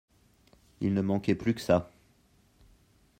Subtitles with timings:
[0.79, 1.91] Il ne manquait plus que ça.